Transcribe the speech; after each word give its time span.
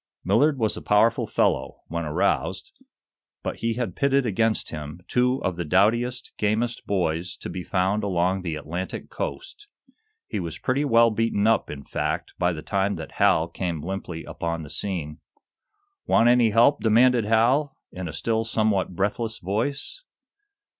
Millard 0.23 0.57
was 0.57 0.75
a 0.75 0.81
powerful 0.81 1.27
fellow, 1.27 1.81
when 1.87 2.05
aroused, 2.05 2.71
but 3.43 3.57
he 3.57 3.75
had 3.75 3.95
pitted 3.95 4.25
against 4.25 4.71
him 4.71 5.01
two 5.07 5.39
of 5.43 5.57
the 5.57 5.63
doughtiest, 5.63 6.31
gamest 6.39 6.87
boys 6.87 7.37
to 7.37 7.51
be 7.51 7.61
found 7.61 8.03
along 8.03 8.41
the 8.41 8.55
Atlantic 8.55 9.11
coast. 9.11 9.67
He 10.27 10.39
was 10.39 10.57
pretty 10.57 10.83
well 10.83 11.11
beaten 11.11 11.45
up, 11.45 11.69
in 11.69 11.83
fact, 11.83 12.33
by 12.39 12.51
the 12.51 12.63
time 12.63 12.95
that 12.95 13.11
Hal 13.17 13.47
came 13.47 13.83
limply 13.83 14.23
upon 14.23 14.63
the 14.63 14.71
scene. 14.71 15.19
"Want 16.07 16.27
any 16.27 16.49
help?" 16.49 16.81
demanded 16.81 17.25
Hal, 17.25 17.77
in 17.91 18.07
a 18.07 18.13
still 18.13 18.43
somewhat 18.43 18.95
breathless 18.95 19.37
voice. 19.37 20.03